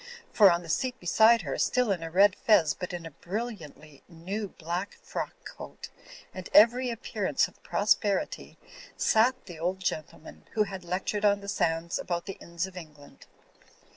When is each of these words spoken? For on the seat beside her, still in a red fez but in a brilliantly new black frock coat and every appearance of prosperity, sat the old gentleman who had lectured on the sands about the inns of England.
For 0.33 0.49
on 0.49 0.63
the 0.63 0.67
seat 0.69 0.99
beside 0.99 1.43
her, 1.43 1.59
still 1.59 1.91
in 1.91 2.01
a 2.01 2.09
red 2.09 2.35
fez 2.35 2.73
but 2.73 2.91
in 2.91 3.05
a 3.05 3.11
brilliantly 3.11 4.01
new 4.09 4.47
black 4.47 4.95
frock 5.03 5.35
coat 5.45 5.89
and 6.33 6.49
every 6.55 6.89
appearance 6.89 7.47
of 7.47 7.61
prosperity, 7.61 8.57
sat 8.97 9.35
the 9.45 9.59
old 9.59 9.79
gentleman 9.79 10.47
who 10.53 10.63
had 10.63 10.83
lectured 10.83 11.23
on 11.23 11.41
the 11.41 11.47
sands 11.47 11.99
about 11.99 12.25
the 12.25 12.39
inns 12.41 12.65
of 12.65 12.75
England. 12.75 13.27